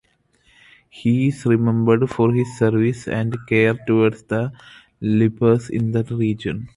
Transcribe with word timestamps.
He 0.89 1.27
is 1.27 1.45
remembered 1.45 2.09
for 2.09 2.33
his 2.33 2.57
service 2.57 3.07
and 3.07 3.37
care 3.47 3.75
towards 3.85 4.23
the 4.23 4.51
lepers 4.99 5.69
in 5.69 5.91
the 5.91 6.03
region. 6.05 6.69